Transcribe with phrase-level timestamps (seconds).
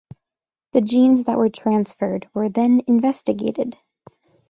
[0.73, 3.77] The genes that were transferred were then investigated.